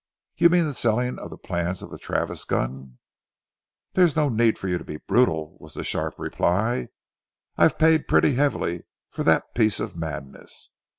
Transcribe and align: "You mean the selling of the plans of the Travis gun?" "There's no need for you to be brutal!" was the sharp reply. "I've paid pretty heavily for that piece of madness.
"You 0.35 0.49
mean 0.49 0.65
the 0.65 0.73
selling 0.73 1.19
of 1.19 1.29
the 1.29 1.37
plans 1.37 1.83
of 1.83 1.91
the 1.91 1.99
Travis 1.99 2.43
gun?" 2.43 2.97
"There's 3.93 4.15
no 4.15 4.29
need 4.29 4.57
for 4.57 4.67
you 4.67 4.79
to 4.79 4.83
be 4.83 4.97
brutal!" 4.97 5.57
was 5.59 5.75
the 5.75 5.83
sharp 5.83 6.17
reply. 6.17 6.87
"I've 7.55 7.77
paid 7.77 8.07
pretty 8.07 8.33
heavily 8.33 8.85
for 9.11 9.21
that 9.23 9.53
piece 9.53 9.79
of 9.79 9.95
madness. 9.95 10.71